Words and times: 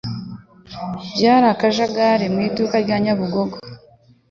Byari 1.15 1.45
akajagari 1.53 2.25
mu 2.33 2.39
iduka 2.47 2.75
rya 2.83 2.97
Nyabugogo. 3.03 3.57